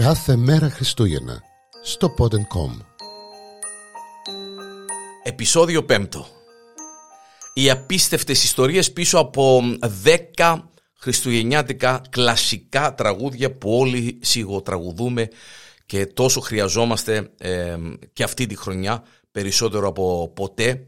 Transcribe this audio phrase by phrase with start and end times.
[0.00, 1.42] Κάθε μέρα Χριστούγεννα
[1.82, 2.84] στο Pod.com
[5.22, 6.06] Επισόδιο 5
[7.54, 9.60] Οι απίστευτες ιστορίες πίσω από
[10.36, 10.58] 10
[10.94, 15.28] χριστουγεννιάτικα κλασικά τραγούδια που όλοι σιγοτραγουδούμε
[15.86, 17.76] και τόσο χρειαζόμαστε ε,
[18.12, 20.86] και αυτή τη χρονιά περισσότερο από ποτέ.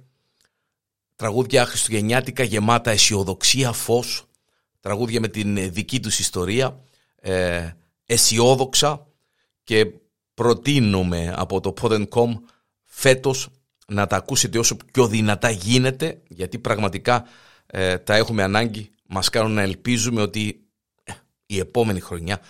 [1.16, 4.24] Τραγούδια χριστουγεννιάτικα γεμάτα αισιοδοξία, φως,
[4.80, 6.80] τραγούδια με την δική τους ιστορία,
[7.20, 7.70] ε,
[8.12, 9.06] αισιόδοξα
[9.64, 9.86] και
[10.34, 12.30] προτείνουμε από το Pod.com
[12.82, 13.48] φέτος
[13.86, 17.24] να τα ακούσετε όσο πιο δυνατά γίνεται γιατί πραγματικά
[17.66, 20.64] ε, τα έχουμε ανάγκη, μας κάνουν να ελπίζουμε ότι
[21.04, 21.12] ε,
[21.46, 22.40] η επόμενη χρονιά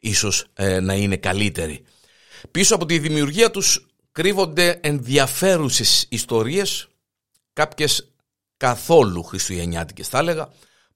[0.00, 1.84] ίσως ε, να είναι καλύτερη.
[2.50, 6.88] Πίσω από τη δημιουργία τους κρύβονται ενδιαφέρουσες ιστορίες,
[7.52, 8.12] κάποιες
[8.56, 10.48] καθόλου χριστουγεννιάτικες θα έλεγα,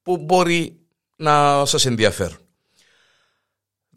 [0.03, 0.79] που μπορεί
[1.17, 2.44] να σας ενδιαφέρουν.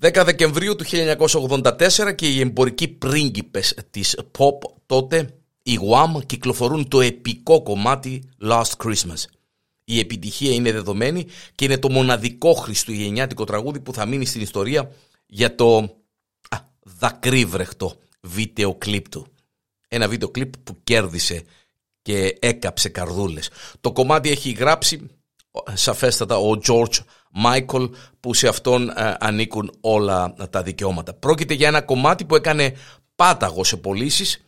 [0.02, 5.30] 10 Δεκεμβρίου του 1984 και οι εμπορικοί πρίγκιπες της pop τότε,
[5.64, 9.23] οι Wham, κυκλοφορούν το επικό κομμάτι Last Christmas.
[9.84, 14.92] Η επιτυχία είναι δεδομένη και είναι το μοναδικό χριστουγεννιάτικο τραγούδι που θα μείνει στην ιστορία
[15.26, 15.78] για το
[16.50, 19.28] α, δακρύβρεχτο βίντεο κλιπ του.
[19.88, 21.44] Ένα βίντεο κλιπ που κέρδισε
[22.02, 23.50] και έκαψε καρδούλες.
[23.82, 25.09] Το κομμάτι έχει γράψει
[25.74, 27.00] σαφέστατα ο George
[27.46, 31.14] Michael που σε αυτόν ε, ανήκουν όλα τα δικαιώματα.
[31.14, 32.76] Πρόκειται για ένα κομμάτι που έκανε
[33.16, 34.46] πάταγο σε πωλήσεις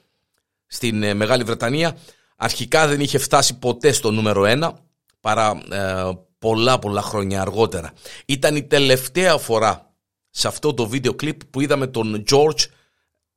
[0.68, 1.98] στην ε, Μεγάλη Βρετανία.
[2.36, 4.80] Αρχικά δεν είχε φτάσει ποτέ στο νούμερο ένα
[5.20, 7.94] παρά ε, πολλά πολλά χρόνια αργότερα.
[8.26, 9.94] Ήταν η τελευταία φορά
[10.30, 12.66] σε αυτό το βίντεο κλιπ που είδαμε τον George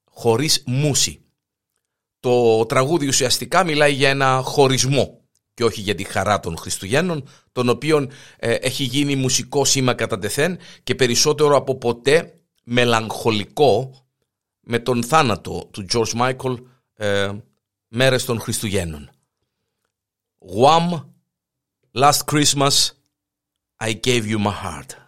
[0.05, 1.21] χωρίς μουσι.
[2.21, 5.22] Το τραγούδι ουσιαστικά μιλάει για ένα χωρισμό
[5.55, 10.19] και όχι για τη χαρά των Χριστουγέννων, τον οποίον ε, έχει γίνει μουσικό σήμα κατά
[10.19, 14.05] τεθέν και περισσότερο από ποτέ μελαγχολικό
[14.61, 16.57] με τον θάνατο του George Michael
[16.95, 17.31] ε,
[17.89, 19.11] μέρες των Χριστουγέννων.
[20.61, 21.05] Wham!
[21.95, 22.91] Last Christmas
[23.81, 25.03] I gave you my heart.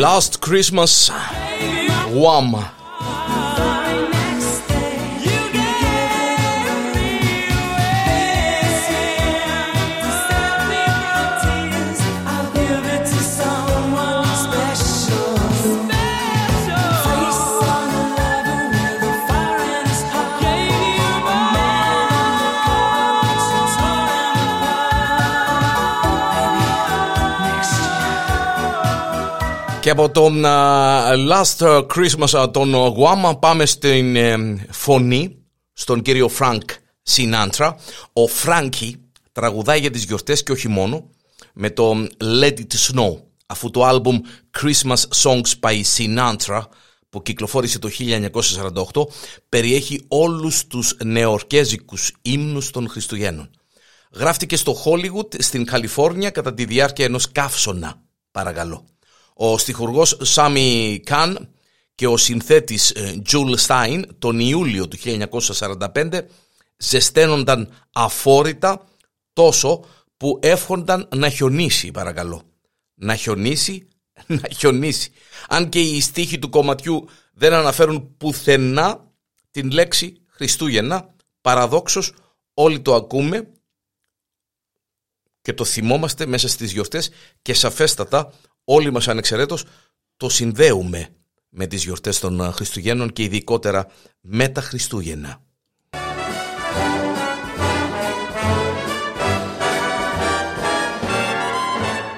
[0.00, 1.10] Last Christmas
[2.08, 2.54] Wham
[29.80, 30.42] Και από τον
[31.30, 35.36] Last Christmas τον Guam πάμε στην ε, φωνή
[35.72, 36.60] στον κύριο Frank
[37.10, 37.74] Sinatra.
[38.12, 38.92] Ο Frankie
[39.32, 41.10] τραγουδάει για τις γιορτές και όχι μόνο
[41.52, 42.06] με το
[42.40, 43.16] Let It Snow
[43.46, 44.20] αφού το άλμπουμ
[44.60, 46.60] Christmas Songs by Sinatra
[47.10, 47.90] που κυκλοφόρησε το
[48.92, 49.02] 1948
[49.48, 53.50] περιέχει όλους τους νεορκέζικους ύμνους των Χριστουγέννων.
[54.14, 58.84] Γράφτηκε στο Hollywood στην Καλιφόρνια κατά τη διάρκεια ενός καύσωνα, παρακαλώ.
[59.42, 61.54] Ο στιχουργός Σάμι Καν
[61.94, 62.94] και ο συνθέτης
[63.24, 66.20] Τζουλ Στάιν τον Ιούλιο του 1945
[66.76, 68.86] ζεσταίνονταν αφόρητα
[69.32, 69.84] τόσο
[70.16, 72.42] που εύχονταν να χιονίσει παρακαλώ.
[72.94, 73.88] Να χιονίσει,
[74.40, 75.12] να χιονίσει.
[75.48, 79.12] Αν και οι στίχοι του κομματιού δεν αναφέρουν πουθενά
[79.50, 82.14] την λέξη Χριστούγεννα, παραδόξως
[82.54, 83.50] όλοι το ακούμε
[85.42, 87.10] και το θυμόμαστε μέσα στις γιορτές
[87.42, 88.32] και σαφέστατα
[88.72, 89.64] όλοι μας ανεξαιρέτως
[90.16, 91.08] το συνδέουμε
[91.48, 93.86] με τις γιορτές των Χριστουγέννων και ειδικότερα
[94.20, 95.40] με τα Χριστούγεννα.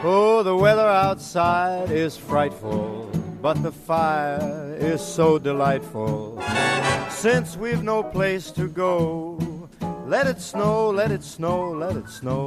[0.04, 2.84] Oh, the weather outside is frightful,
[3.46, 6.14] but the fire is so delightful.
[7.24, 8.98] Since we've no place to go,
[10.14, 12.46] let it snow, let it snow, let it snow.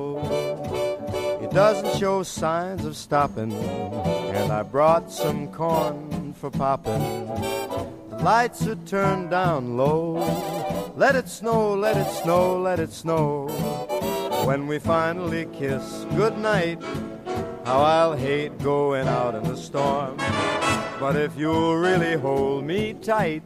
[1.45, 7.27] It doesn't show signs of stopping, and I brought some corn for popping.
[8.09, 10.15] The lights are turned down low.
[10.97, 13.47] Let it snow, let it snow, let it snow.
[14.47, 16.81] When we finally kiss goodnight,
[17.63, 20.17] how I'll hate going out in the storm.
[20.99, 23.43] But if you'll really hold me tight,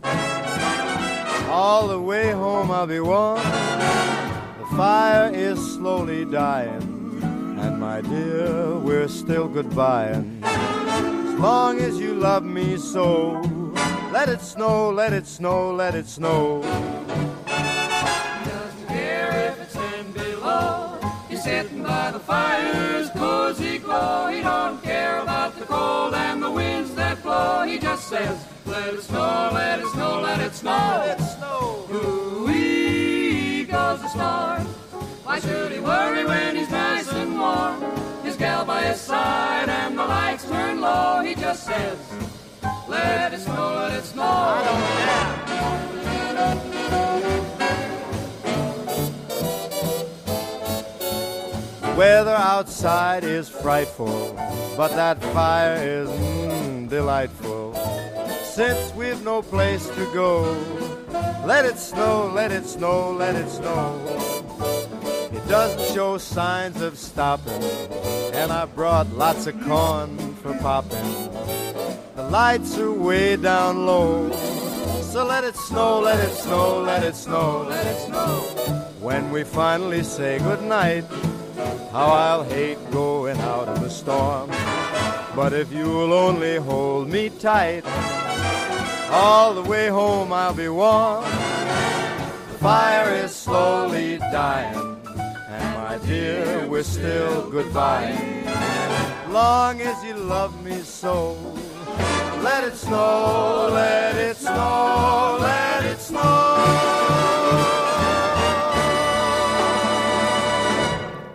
[1.50, 3.40] all the way home I'll be warm.
[3.40, 6.99] The fire is slowly dying
[7.62, 10.42] and my dear, we're still goodbying.
[10.44, 13.42] As long as you love me so,
[14.12, 16.62] let it snow, let it snow, let it snow.
[16.62, 21.00] He doesn't care if it's ten below.
[21.30, 24.28] He's sitting by the fire's cozy glow.
[24.28, 27.64] He don't care about the cold and the winds that blow.
[27.64, 31.04] He just says, let it snow, let it snow, let it snow.
[31.06, 31.88] Let it snow.
[31.92, 34.66] Ooh-wee goes the star.
[35.30, 37.84] Why should he worry when he's nice and warm?
[38.24, 41.22] His gal by his side and the lights turn low.
[41.24, 42.00] He just says,
[42.88, 44.24] let it snow, let it snow.
[44.24, 44.82] I don't
[51.84, 51.96] care.
[51.96, 54.34] Weather outside is frightful,
[54.76, 57.76] but that fire is mm, delightful.
[58.42, 60.58] Since we've no place to go,
[61.46, 64.39] let it snow, let it snow, let it snow.
[65.50, 67.64] Doesn't show signs of stopping,
[68.34, 71.32] and I brought lots of corn for popping.
[72.16, 74.32] The lights are way down low,
[75.02, 78.42] so let it snow, let it snow, let it snow, let it snow.
[79.02, 81.06] When we finally say goodnight,
[81.92, 84.52] how I'll hate going out in the storm.
[85.36, 87.84] But if you'll only hold me tight,
[89.10, 91.24] all the way home I'll be warm.
[91.24, 94.89] The fire is slowly dying,
[96.06, 98.14] dear, we're still goodbye.
[99.32, 101.16] Long as you love me so,
[102.44, 106.90] let it snow, let it snow, let it snow.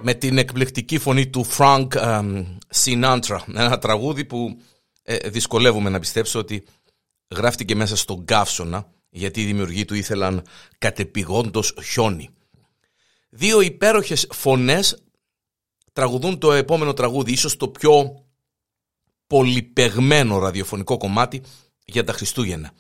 [0.07, 1.89] με την εκπληκτική φωνή του Frank
[2.75, 3.39] Sinatra.
[3.55, 4.61] Ένα τραγούδι που
[5.03, 6.65] ε, δυσκολεύομαι να πιστέψω ότι
[7.37, 10.43] γράφτηκε μέσα στον καύσωνα γιατί οι δημιουργοί του ήθελαν
[10.79, 12.31] κατεπηγόντως χιόνι.
[13.37, 15.03] Δύο υπέροχες φωνές
[15.93, 18.25] τραγουδούν το επόμενο τραγούδι, ίσως το πιο
[19.27, 21.43] πολυπεγμένο ραδιοφωνικό κομμάτι
[21.85, 22.73] για τα Χριστούγεννα.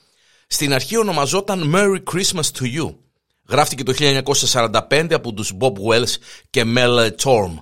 [0.46, 2.94] Στην αρχή ονομαζόταν Merry Christmas to You
[3.48, 6.14] Γράφτηκε το 1945 από τους Bob Wells
[6.50, 7.54] και Mel Torm.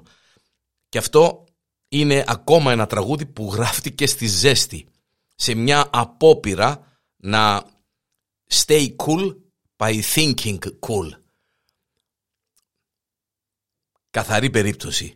[0.88, 1.44] Και αυτό
[1.88, 4.86] είναι ακόμα ένα τραγούδι που γράφτηκε στη ζέστη.
[5.34, 7.64] Σε μια απόπειρα να
[8.50, 9.36] stay cool
[9.76, 11.21] by thinking cool.
[14.12, 15.14] Καθαρή περίπτωση.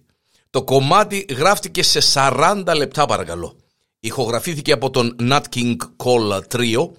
[0.50, 3.57] Το κομμάτι γράφτηκε σε 40 λεπτά παρακαλώ.
[4.00, 6.91] Ηχογραφήθηκε από τον Nat King Cole Trio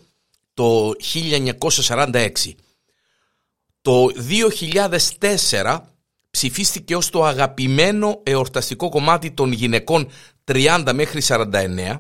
[0.54, 2.30] το 1946.
[3.82, 4.08] Το
[5.20, 5.80] 2004
[6.30, 10.10] ψηφίστηκε ως το αγαπημένο εορταστικό κομμάτι των γυναικών
[10.46, 11.98] 30 μέχρι 49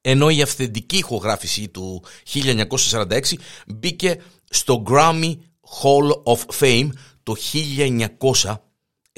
[0.00, 3.20] ενώ η αυθεντική ηχογράφηση του 1946
[3.66, 5.36] μπήκε στο Grammy
[5.82, 6.88] Hall of Fame
[7.22, 7.36] το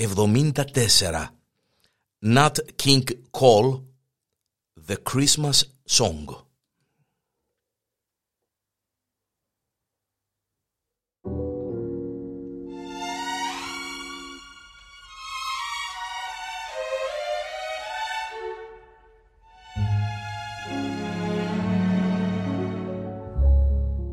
[0.07, 1.31] 1974.
[2.23, 3.85] Nat King Cole,
[4.77, 6.47] The Christmas Song.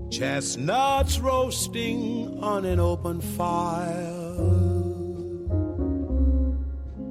[0.10, 4.57] Chestnuts roasting on an open fire.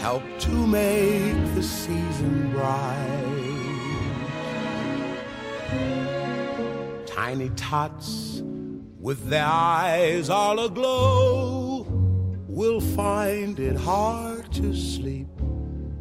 [0.00, 3.06] help to make the season bright.
[7.06, 8.40] Tiny tots
[8.98, 11.86] with their eyes all aglow
[12.48, 15.28] will find it hard to sleep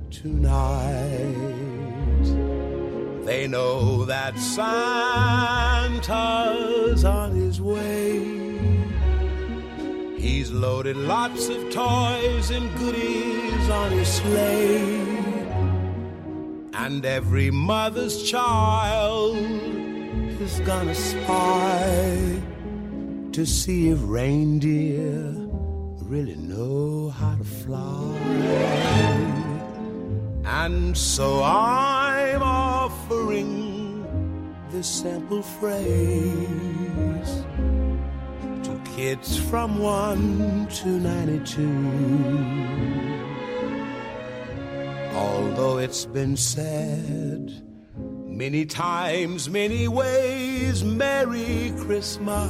[0.09, 1.35] tonight.
[3.25, 4.63] They know that Santa's
[7.03, 8.39] on his way.
[10.17, 14.99] He's loaded lots of toys and goodies on his sleigh.
[16.73, 19.37] And every mother's child
[20.39, 22.41] is gonna spy
[23.31, 25.35] to see if reindeer
[26.01, 28.15] really know how to fly.
[30.45, 34.05] And so I'm offering
[34.71, 37.43] this simple phrase
[38.63, 43.18] to kids from 1 to 92.
[45.19, 47.51] Although it's been said
[48.25, 52.49] many times, many ways, Merry Christmas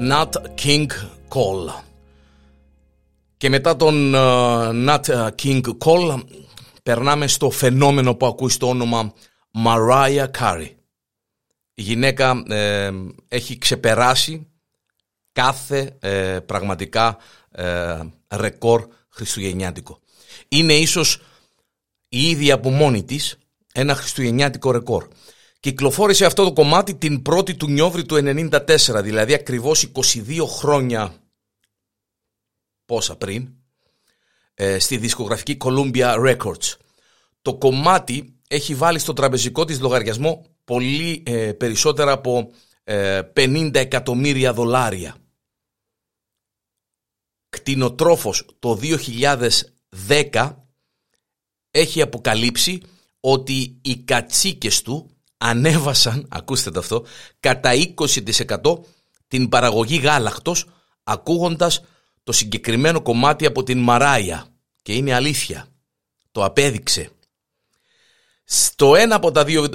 [0.00, 0.30] Nat
[0.62, 0.86] King
[1.28, 1.82] Cole.
[3.36, 6.20] Και μετά τον uh, Nat King Cole
[6.82, 9.12] περνάμε στο φαινόμενο που ακούει στο όνομα
[9.64, 10.70] Mariah Carey.
[11.74, 12.90] Η γυναίκα ε,
[13.28, 14.46] έχει ξεπεράσει
[15.32, 17.18] κάθε ε, πραγματικά
[17.50, 17.98] ε,
[18.34, 19.98] ρεκόρ χριστουγεννιάτικο.
[20.48, 21.20] Είναι ίσως
[22.08, 23.38] η ίδια από μόνη της
[23.72, 25.08] ένα χριστουγεννιάτικο ρεκόρ.
[25.60, 31.14] Κυκλοφόρησε αυτό το κομμάτι την 1η του Νιόβρη του 1994, δηλαδή ακριβώς 22 χρόνια
[32.84, 33.48] πόσα πριν,
[34.54, 36.76] ε, στη δισκογραφική Columbia Records.
[37.42, 42.50] Το κομμάτι έχει βάλει στο τραπεζικό της λογαριασμό πολύ ε, περισσότερα από
[42.84, 45.16] ε, 50 εκατομμύρια δολάρια.
[47.48, 48.80] Κτηνοτρόφος το
[50.08, 50.54] 2010
[51.70, 52.82] έχει αποκαλύψει
[53.20, 57.04] ότι οι κατσίκες του ανέβασαν, ακούστε το αυτό,
[57.40, 58.78] κατά 20%
[59.28, 60.66] την παραγωγή γάλακτος
[61.04, 61.82] ακούγοντας
[62.22, 64.46] το συγκεκριμένο κομμάτι από την Μαράια.
[64.82, 65.66] Και είναι αλήθεια.
[66.32, 67.10] Το απέδειξε.
[68.44, 69.68] Στο ένα από τα δύο,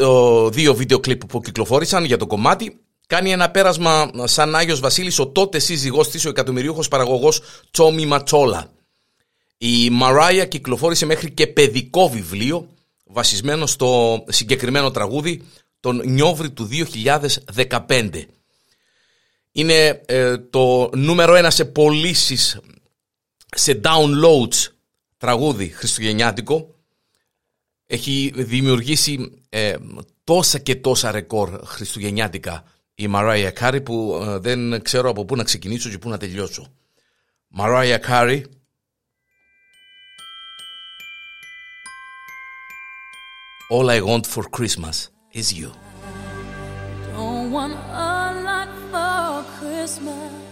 [0.50, 5.28] δύο βίντεο κλιπ που κυκλοφόρησαν για το κομμάτι κάνει ένα πέρασμα σαν Άγιος Βασίλης ο
[5.28, 8.72] τότε σύζυγός της, ο εκατομμυριούχος παραγωγός Τσόμι Ματσόλα.
[9.58, 12.70] Η Μαράια κυκλοφόρησε μέχρι και παιδικό βιβλίο
[13.16, 15.42] βασισμένο στο συγκεκριμένο τραγούδι
[15.80, 16.70] τον Νιόβρη του
[17.88, 18.24] 2015.
[19.52, 22.60] Είναι ε, το νούμερο ένα σε πωλήσεις,
[23.56, 24.72] σε downloads
[25.18, 26.76] τραγούδι χριστουγεννιάτικο.
[27.86, 29.76] Έχει δημιουργήσει ε,
[30.24, 32.64] τόσα και τόσα ρεκόρ χριστουγεννιάτικα
[32.96, 36.68] η Mariah Carey που ε, δεν ξέρω από πού να ξεκινήσω και πού να τελειώσω.
[37.58, 38.42] Mariah Carey
[43.68, 45.72] All I want for Christmas is you.
[47.14, 50.45] Don't want a lot for Christmas.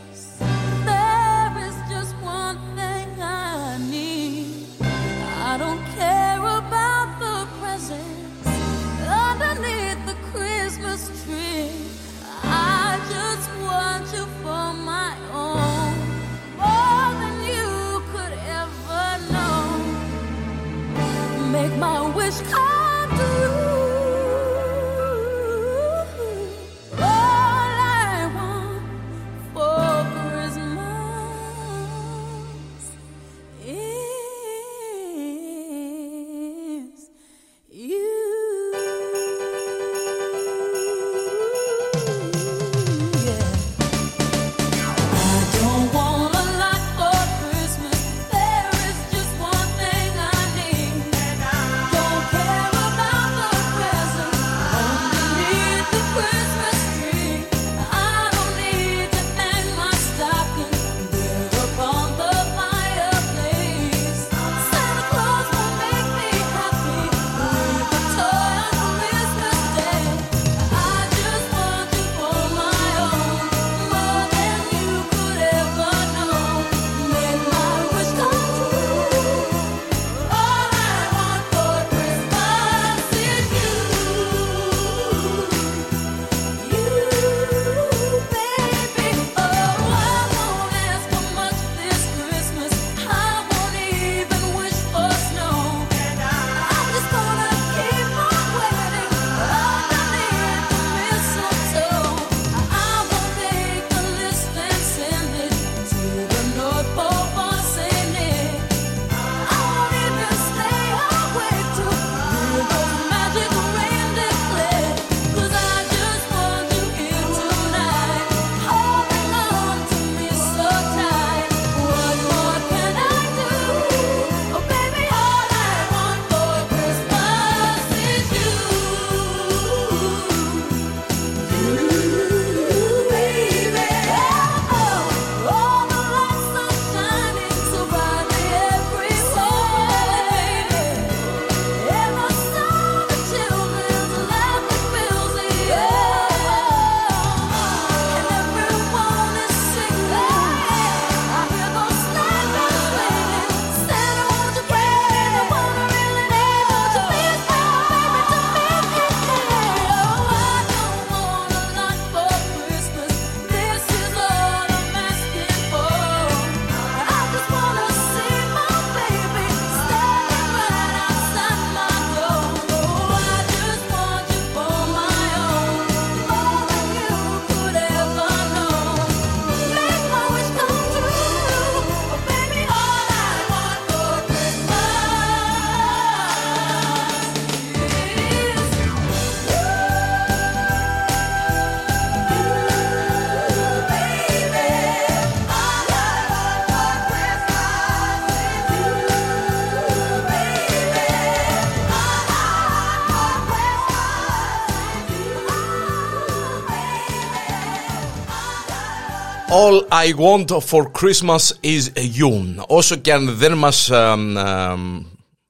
[209.63, 212.55] All I want for Christmas is you.
[212.67, 214.75] Όσο και αν δεν μας α, α,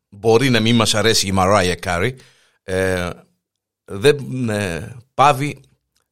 [0.09, 2.11] μπορεί να μην μας αρέσει η Mariah Carey,
[2.63, 3.09] ε,
[3.85, 5.61] δεν ε, πάβει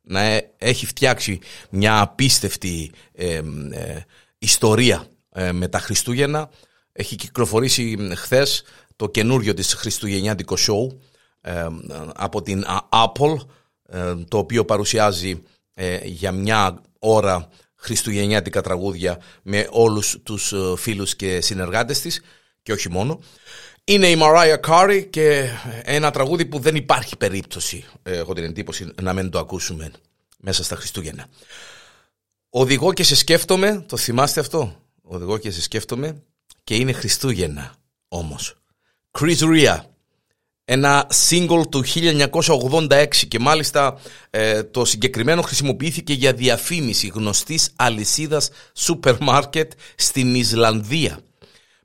[0.02, 4.06] να ε- έχει φτιάξει μια απίστευτη ε, ε,
[4.38, 6.50] ιστορία ε, με τα Χριστούγεννα.
[6.92, 8.64] Έχει κυκλοφορήσει χθες
[8.96, 10.98] το καινούριο της χριστουγεννιάτικο show
[11.42, 11.68] ε,
[12.16, 13.36] από την Α, Apple,
[13.90, 17.50] ε, το οποίο παρουσιάζει ε, για μια ώρα
[17.82, 22.22] χριστουγεννιάτικα τραγούδια με όλους τους ε, φίλους και συνεργάτες της
[22.62, 23.20] και όχι μόνο.
[23.84, 25.50] Είναι η Mariah Carey και
[25.84, 29.92] ένα τραγούδι που δεν υπάρχει περίπτωση, ε, έχω την εντύπωση, να μην το ακούσουμε
[30.38, 31.28] μέσα στα Χριστούγεννα.
[32.50, 36.24] Οδηγώ και σε σκέφτομαι, το θυμάστε αυτό, οδηγώ και σε σκέφτομαι
[36.64, 37.76] και είναι Χριστούγεννα
[38.08, 38.56] όμως.
[39.20, 39.80] Chris Ria,
[40.74, 49.16] ένα single του 1986 και μάλιστα ε, το συγκεκριμένο χρησιμοποιήθηκε για διαφήμιση γνωστής αλυσίδας σούπερ
[49.22, 51.20] μάρκετ στην Ισλανδία.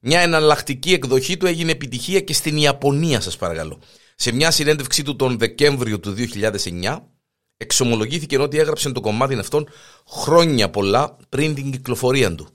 [0.00, 3.80] Μια εναλλακτική εκδοχή του έγινε επιτυχία και στην Ιαπωνία σας παρακαλώ.
[4.14, 6.14] Σε μια συνέντευξή του τον Δεκέμβριο του
[6.82, 6.98] 2009
[7.56, 9.68] εξομολογήθηκε ότι έγραψε το κομμάτι αυτόν
[10.08, 12.48] χρόνια πολλά πριν την κυκλοφορία του.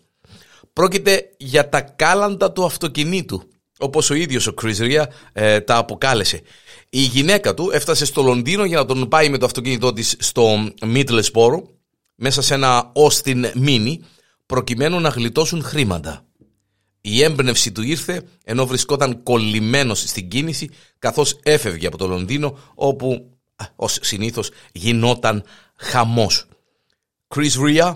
[0.74, 3.50] Πρόκειται για τα κάλαντα του αυτοκινήτου,
[3.82, 6.42] όπως ο ίδιος ο Chris Ria ε, τα αποκάλεσε.
[6.90, 10.74] Η γυναίκα του έφτασε στο Λονδίνο για να τον πάει με το αυτοκίνητό της στο
[10.82, 11.62] Middlesbrough,
[12.16, 13.96] μέσα σε ένα Austin Mini,
[14.46, 16.26] προκειμένου να γλιτώσουν χρήματα.
[17.02, 23.32] Η έμπνευση του ήρθε ενώ βρισκόταν κολλημένος στην κίνηση καθώς έφευγε από το Λονδίνο όπου
[23.56, 25.44] α, ως συνήθως γινόταν
[25.76, 26.46] χαμός.
[27.36, 27.96] Chris Ria,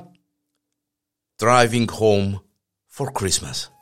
[1.38, 2.34] Driving Home
[2.98, 3.75] for Christmas.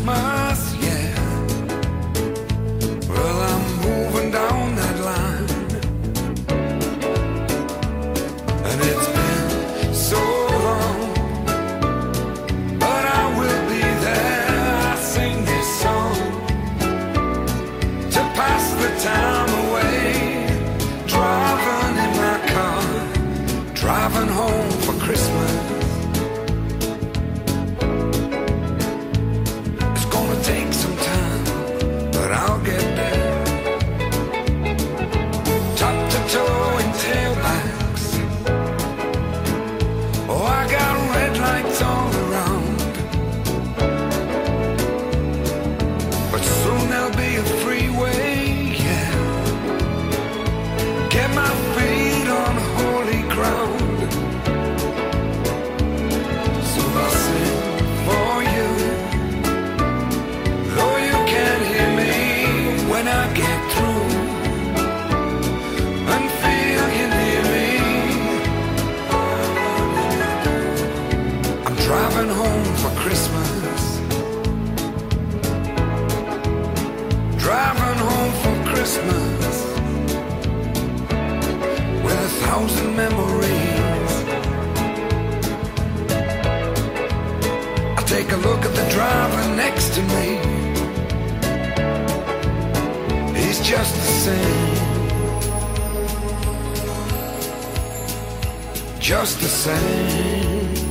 [0.00, 0.43] last.
[88.44, 90.26] Look at the driver next to me.
[93.38, 94.74] He's just the same.
[99.00, 100.83] Just the same.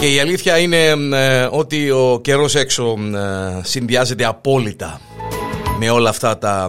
[0.00, 5.00] Και η αλήθεια είναι ε, ότι ο καιρός έξω ε, συνδυάζεται απόλυτα
[5.78, 6.68] με όλα αυτά τα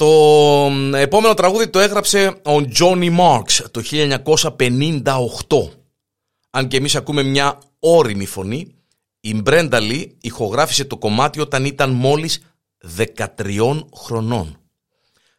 [0.00, 3.82] Το επόμενο τραγούδι το έγραψε ο Johnny Marks το
[5.48, 5.70] 1958
[6.50, 8.74] αν και εμείς ακούμε μια όρημη φωνή,
[9.20, 12.42] η Μπρέντα Λί ηχογράφησε το κομμάτι όταν ήταν μόλις
[13.36, 14.58] 13 χρονών.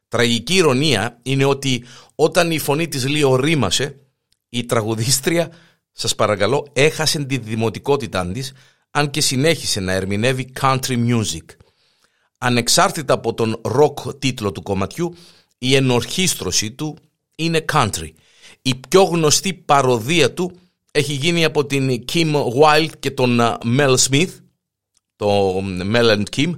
[0.08, 1.84] Τραγική ηρωνία είναι ότι
[2.16, 3.96] όταν η φωνή της Λί ορίμασε,
[4.50, 5.52] η τραγουδίστρια,
[5.92, 8.54] σας παρακαλώ, έχασε τη δημοτικότητά της,
[8.92, 11.46] αν και συνέχισε να ερμηνεύει country music.
[12.44, 15.16] Ανεξάρτητα από τον rock τίτλο του κομματιού,
[15.58, 16.98] η ενορχίστρωση του
[17.36, 18.10] είναι country.
[18.62, 20.52] Η πιο γνωστή παροδία του
[20.92, 24.30] έχει γίνει από την Kim Wilde και τον uh, Mel Smith,
[25.16, 25.58] το
[25.94, 26.52] Mel and Kim.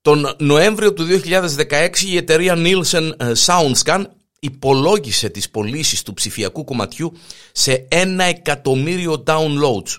[0.00, 4.04] Τον Νοέμβριο του 2016 η εταιρεία Nielsen uh, Soundscan
[4.40, 7.12] υπολόγισε τις πωλήσεις του ψηφιακού κομματιού
[7.52, 9.98] σε ένα εκατομμύριο downloads,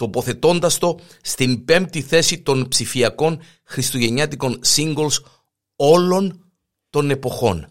[0.00, 5.16] τοποθετώντας το στην πέμπτη θέση των ψηφιακών χριστουγεννιάτικων singles
[5.76, 6.50] όλων
[6.90, 7.68] των εποχών.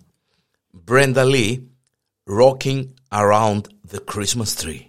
[0.88, 1.58] Brenda Lee,
[2.42, 3.62] Rocking Around
[3.92, 4.89] the Christmas Tree.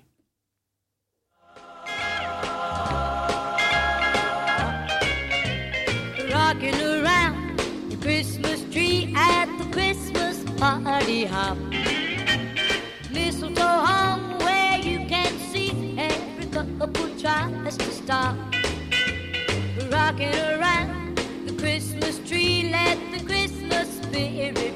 [20.20, 21.16] Rocking around.
[21.46, 24.74] The Christmas tree, let the Christmas spirit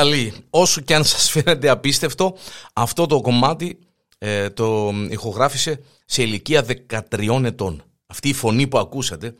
[0.00, 2.36] Brenda Lee, όσο και αν σας φαίνεται απίστευτο,
[2.72, 3.78] αυτό το κομμάτι
[4.18, 6.66] ε, το ηχογράφησε σε ηλικία
[7.10, 7.82] 13 ετών.
[8.06, 9.34] Αυτή η φωνή που ακούσατε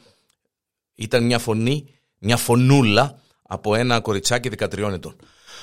[0.94, 1.86] ήταν μια φωνή,
[2.18, 5.16] μια φωνούλα από ένα κοριτσάκι 13 ετών.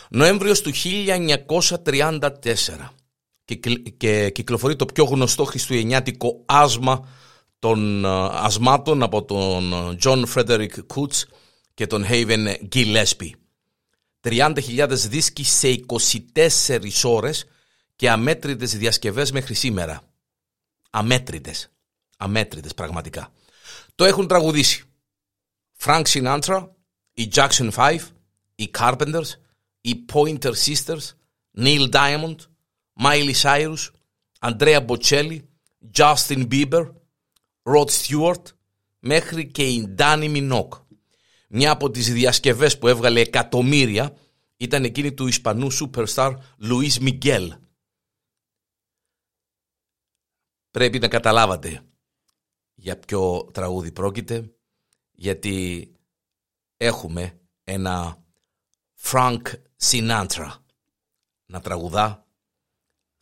[0.09, 2.29] Νοέμβριος του 1934
[3.45, 7.07] και, κυκλ- και κυκλοφορεί το πιο γνωστό χριστουγεννιάτικο άσμα
[7.59, 11.23] των ε, ασμάτων από τον John Frederick Coots
[11.73, 13.31] και τον Haven Gillespie.
[14.21, 15.85] 30.000 δίσκοι σε
[16.33, 17.45] 24 ώρες
[17.95, 20.01] και αμέτρητες διασκευές μέχρι σήμερα.
[20.89, 21.71] Αμέτρητες.
[22.17, 23.31] Αμέτρητες πραγματικά.
[23.95, 24.83] Το έχουν τραγουδήσει
[25.79, 26.67] Frank Sinatra,
[27.13, 27.99] οι Jackson 5,
[28.55, 29.29] οι Carpenters,
[29.81, 31.11] οι Pointer Sisters,
[31.57, 32.35] Neil Diamond,
[33.03, 33.89] Miley Cyrus,
[34.39, 35.39] Andrea Bocelli,
[35.97, 36.91] Justin Bieber,
[37.63, 38.43] Rod Stewart,
[38.99, 40.86] μέχρι και η Danny Minogue.
[41.47, 44.17] Μια από τις διασκευές που έβγαλε εκατομμύρια
[44.57, 47.49] ήταν εκείνη του Ισπανού superstar Luis Miguel.
[50.71, 51.81] Πρέπει να καταλάβατε
[52.75, 54.55] για ποιο τραγούδι πρόκειται,
[55.11, 55.91] γιατί
[56.77, 58.23] έχουμε ένα
[59.01, 59.41] Frank
[59.81, 60.49] Sinatra
[61.45, 62.27] να τραγουδά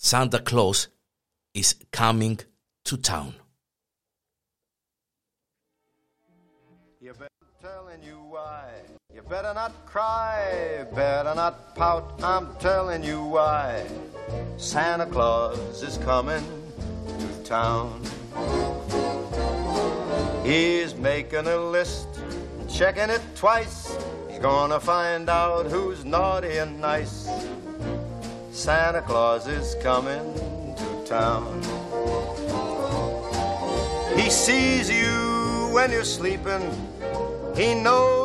[0.02, 0.86] Santa Claus
[1.52, 2.36] is coming
[2.90, 3.45] to town.
[9.30, 12.20] Better not cry, better not pout.
[12.24, 13.84] I'm telling you why.
[14.58, 16.44] Santa Claus is coming
[17.08, 18.02] to town.
[20.44, 22.08] He's making a list,
[22.70, 23.98] checking it twice.
[24.30, 27.28] He's gonna find out who's naughty and nice.
[28.52, 30.36] Santa Claus is coming
[30.76, 31.62] to town.
[34.16, 36.62] He sees you when you're sleeping.
[37.56, 38.25] He knows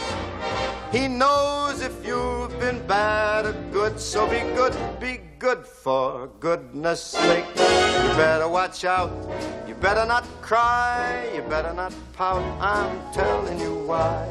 [0.91, 7.01] He knows if you've been bad or good, so be good, be good for goodness
[7.01, 7.45] sake.
[7.55, 9.09] You better watch out,
[9.65, 12.43] you better not cry, you better not pout.
[12.61, 14.27] I'm telling you why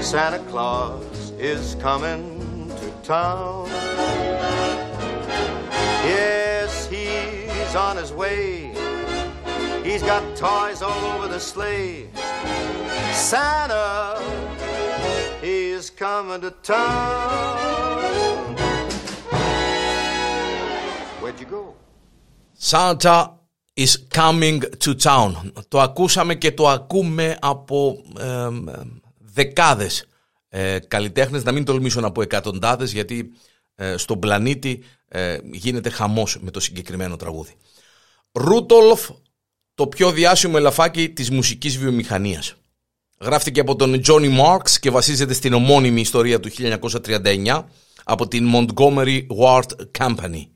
[0.00, 3.68] Santa Claus is coming to town.
[6.02, 8.74] Yes, he's on his way.
[9.84, 12.08] He's got toys all over the sleigh.
[13.12, 14.18] Santa,
[15.96, 18.56] coming to town.
[21.20, 21.74] Where'd you go?
[22.58, 23.30] Santa
[23.76, 25.52] is coming to town.
[25.68, 28.48] Το ακούσαμε και το ακούμε από ε,
[29.18, 30.08] δεκάδες
[30.48, 33.32] ε, καλλιτέχνες, να μην τολμήσω να πω εκατοντάδες, γιατί
[33.74, 37.54] ε, στον πλανήτη ε, γίνεται χαμός με το συγκεκριμένο τραγούδι.
[38.32, 39.10] Ρούτολφ,
[39.74, 42.54] το πιο διάσημο ελαφάκι της μουσικής βιομηχανίας.
[43.24, 46.50] Γράφτηκε από τον Johnny Marks και βασίζεται στην ομώνυμη ιστορία του
[47.04, 47.64] 1939
[48.04, 50.46] από την Montgomery Ward Company.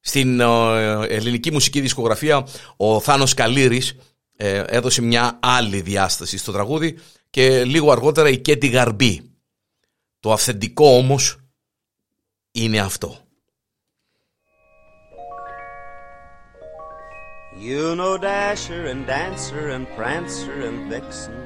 [0.00, 3.96] Στην ε, ελληνική μουσική δισκογραφία ο Θάνος Καλύρης
[4.36, 6.98] ε, έδωσε μια άλλη διάσταση στο τραγούδι
[7.30, 9.30] και λίγο αργότερα η Κέτι Γαρμπή.
[10.20, 11.36] Το αυθεντικό όμως
[12.52, 13.26] είναι αυτό.
[17.58, 21.45] You know Dasher and Dancer and Prancer and Vixen,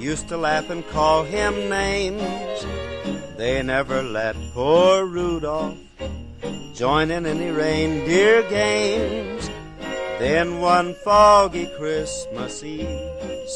[0.00, 2.66] used to laugh and call him names.
[3.36, 5.76] They never let poor Rudolph
[6.74, 9.50] join in any reindeer games.
[10.18, 12.88] Then one foggy Christmas Eve,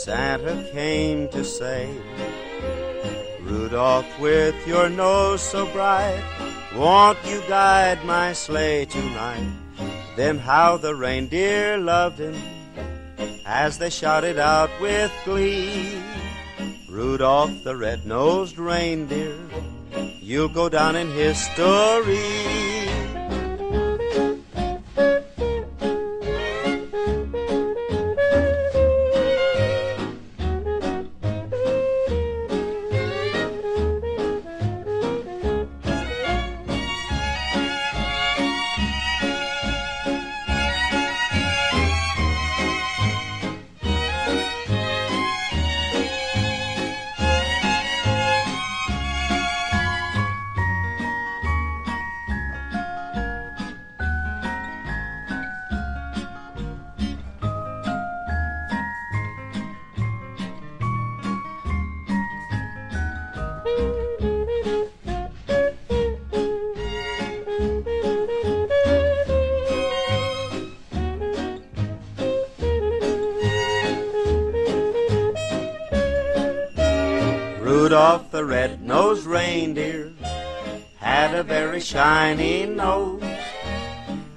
[0.05, 1.89] Santa came to say,
[3.41, 6.23] Rudolph, with your nose so bright,
[6.77, 9.51] won't you guide my sleigh tonight?
[10.17, 12.35] Then how the reindeer loved him
[13.47, 15.93] as they shouted out with glee.
[16.95, 19.37] Rudolph the red-nosed reindeer,
[20.21, 22.74] you'll go down in history.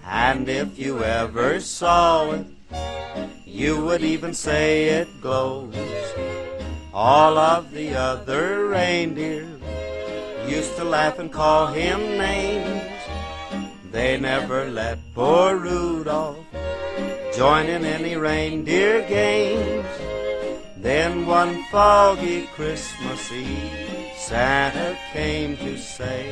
[0.09, 2.45] And if you ever saw it,
[3.45, 5.75] you would even say it glows.
[6.93, 9.47] All of the other reindeer
[10.47, 12.83] used to laugh and call him names.
[13.91, 16.37] They never let poor Rudolph
[17.35, 19.85] join in any reindeer games.
[20.77, 26.31] Then one foggy Christmas Eve, Santa came to say,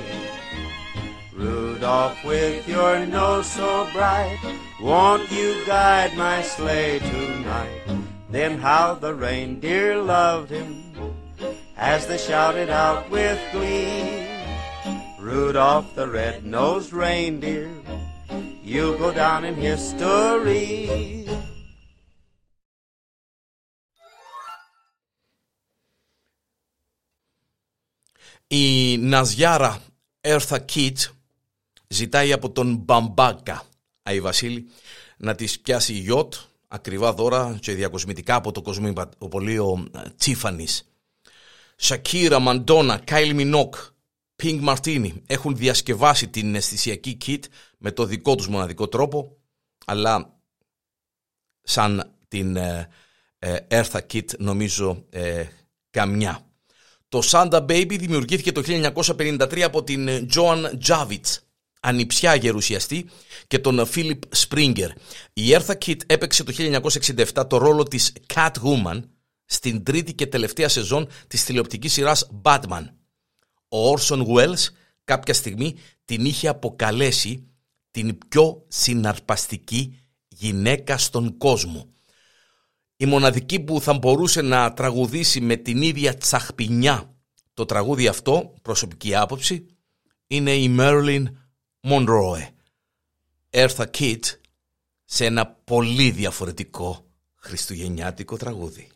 [1.35, 4.39] Rudolph, with your nose so bright,
[4.81, 7.83] won't you guide my sleigh tonight?
[8.31, 10.71] Then how the reindeer loved him
[11.77, 14.27] as they shouted out with glee.
[15.19, 17.71] Rudolph the red-nosed reindeer,
[18.63, 21.27] you'll go down in history.
[28.53, 29.83] Η Ναζιάρα
[30.21, 30.99] Έρθα Κίτ
[31.88, 33.64] ζητάει από τον Μπαμπάκα
[34.04, 34.70] Αϊ Βασίλη
[35.18, 36.34] να της πιάσει γιότ,
[36.68, 40.90] ακριβά δώρα και διακοσμητικά από το κοσμοπολείο Τσίφανης.
[41.76, 43.76] Σακύρα, Μαντόνα, Κάιλ Μινόκ,
[44.36, 47.40] Πινγκ Μαρτίνι έχουν διασκευάσει την αισθησιακή kit
[47.78, 49.38] με το δικό τους μοναδικό τρόπο,
[49.86, 50.40] αλλά
[51.62, 52.90] σαν την ε,
[53.40, 55.46] ε, Eartha Kit νομίζω ε,
[55.90, 56.40] καμιά.
[57.10, 61.38] Το Santa Baby δημιουργήθηκε το 1953 από την Joan Javits,
[61.86, 63.10] ανιψιά γερουσιαστή
[63.48, 64.90] και τον Philip Springer.
[65.34, 66.54] Η Eartha Kit έπαιξε το
[67.36, 69.04] 1967 το ρόλο της Catwoman
[69.46, 72.86] στην τρίτη και τελευταία σεζόν της τηλεοπτικής σειράς Batman.
[73.68, 74.68] Ο Orson Welles
[75.04, 75.76] κάποια στιγμή
[76.06, 77.48] την είχε αποκαλέσει
[77.92, 81.90] την πιο συναρπαστική γυναίκα στον κόσμο.
[82.98, 87.16] Η μοναδική που θα μπορούσε να τραγουδήσει με την ίδια τσαχπινιά
[87.54, 89.66] το τραγούδι αυτό, προσωπική άποψη,
[90.28, 91.24] είναι η Marilyn
[91.88, 92.50] Μονρόε,
[93.50, 94.26] Έρθα Κίτ
[95.04, 97.06] σε ένα πολύ διαφορετικό
[97.36, 98.88] χριστουγεννιάτικο τραγούδι.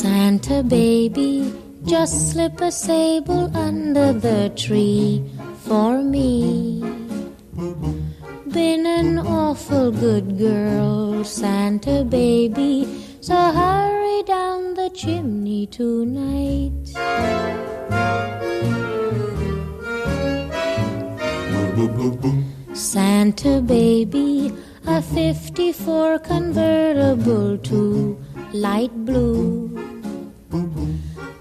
[0.00, 1.32] Santa baby,
[1.92, 5.10] just slip a sable under the tree
[5.66, 6.28] for me.
[8.52, 12.88] Been an awful good girl, Santa baby,
[13.20, 16.72] so hurry down the chimney tonight.
[22.72, 24.50] Santa baby,
[24.86, 28.18] a 54 convertible to
[28.54, 29.70] light blue.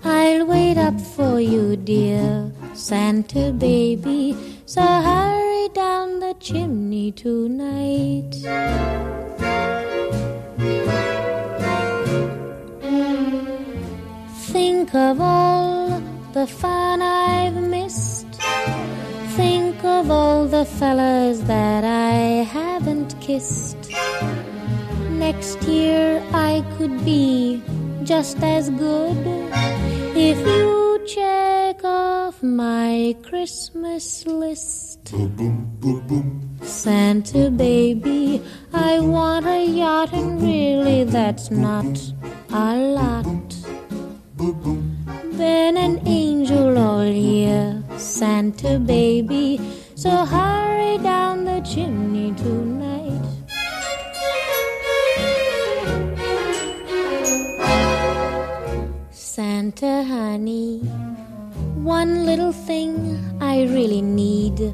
[0.04, 4.36] I'll wait up for you, dear Santa baby.
[4.66, 5.47] So hurry
[6.48, 8.32] chimney tonight.
[14.54, 18.28] Think of all the fun I've missed.
[19.36, 23.92] Think of all the fellas that I haven't kissed.
[25.26, 27.62] Next year I could be
[28.04, 29.18] just as good
[30.16, 34.97] if you check off my Christmas list.
[36.64, 38.42] Santa baby,
[38.74, 41.86] I want a yacht, and really that's not
[42.52, 43.56] a lot.
[45.38, 49.62] Been an angel all year, Santa baby,
[49.96, 53.24] so hurry down the chimney tonight.
[59.12, 60.80] Santa honey,
[61.76, 64.74] one little thing I really need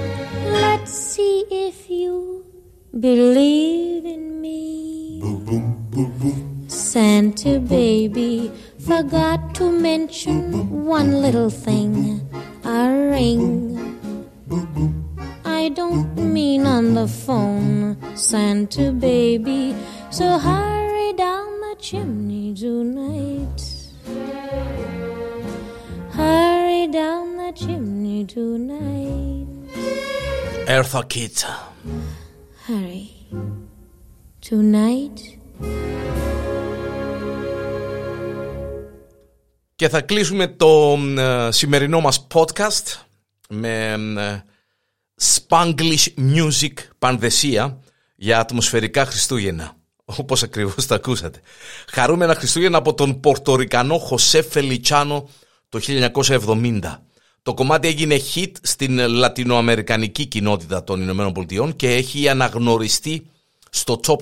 [0.61, 2.45] Let's see if you
[2.99, 5.23] believe in me.
[6.67, 12.21] Santa baby forgot to mention one little thing
[12.63, 13.41] a ring.
[15.43, 19.75] I don't mean on the phone, Santa baby.
[20.11, 23.61] So hurry down the chimney tonight.
[26.11, 29.40] Hurry down the chimney tonight.
[30.77, 31.37] Eartha Kitt.
[32.67, 33.03] Hurry.
[34.49, 35.19] Tonight.
[39.75, 43.05] Και θα κλείσουμε το ε, σημερινό μας podcast
[43.49, 44.43] με ε,
[45.21, 47.79] Spanglish Music Πανδεσία
[48.15, 49.75] για ατμοσφαιρικά Χριστούγεννα.
[50.05, 51.39] Όπως ακριβώς τα ακούσατε.
[51.91, 55.29] Χαρούμενα Χριστούγεννα από τον Πορτορικανό Χωσέ Φελιτσάνο
[55.69, 56.79] το 1970.
[57.43, 63.29] Το κομμάτι έγινε hit στην λατινοαμερικανική κοινότητα των Ηνωμένων Πολιτειών και έχει αναγνωριστεί
[63.69, 64.15] στο top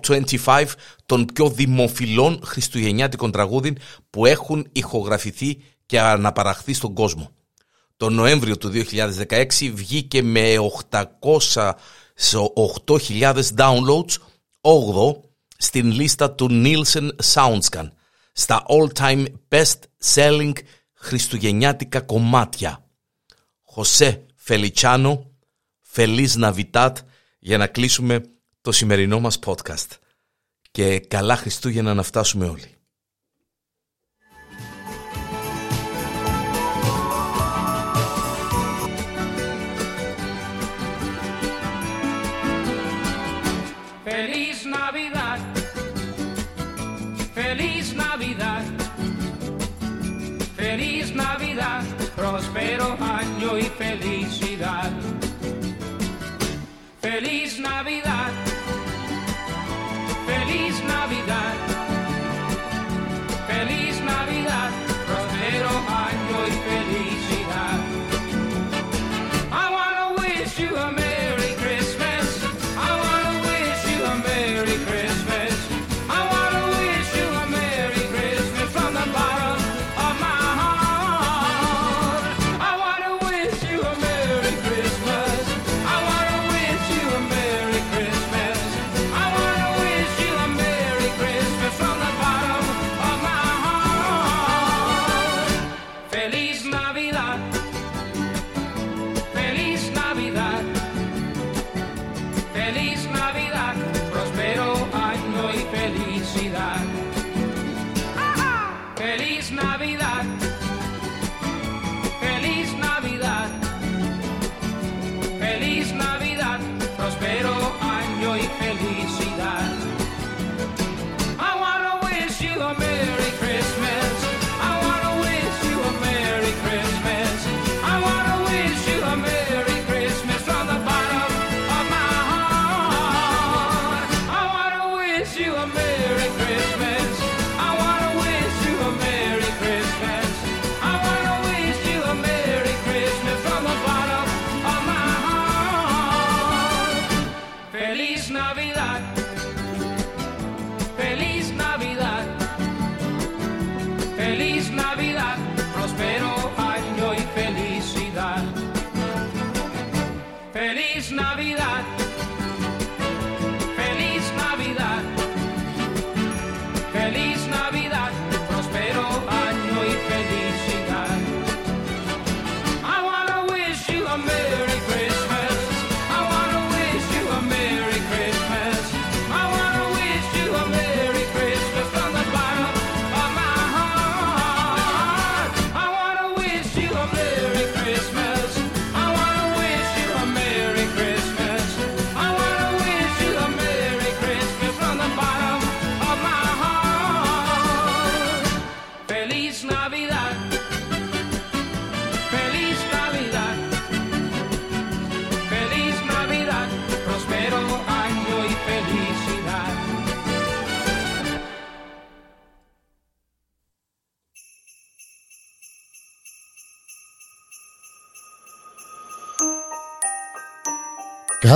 [0.45, 0.65] 25
[1.05, 3.77] των πιο δημοφιλών χριστουγεννιάτικων τραγούδιν
[4.09, 7.31] που έχουν ηχογραφηθεί και αναπαραχθεί στον κόσμο.
[7.97, 8.71] Το Νοέμβριο του
[9.27, 10.55] 2016 βγήκε με
[10.89, 11.73] 808.000
[13.57, 14.15] downloads,
[14.61, 14.71] 8
[15.57, 17.87] στην λίστα του Nielsen Soundscan,
[18.31, 20.53] στα all-time best-selling
[20.93, 22.88] χριστουγεννιάτικα κομμάτια.
[23.71, 25.31] Χωσέ Φελιτσάνο,
[25.79, 26.97] Φελίς Ναβιτάτ,
[27.39, 28.25] για να κλείσουμε
[28.61, 29.87] το σημερινό μας podcast.
[30.71, 32.78] Και καλά Χριστούγεννα να φτάσουμε όλοι.
[53.57, 54.18] e feliz.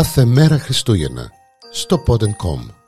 [0.04, 1.32] κάθε μέρα Χριστούγεννα
[1.72, 2.83] στο pod.com.